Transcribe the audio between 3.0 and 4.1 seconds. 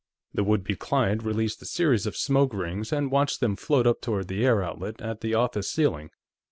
watched them float up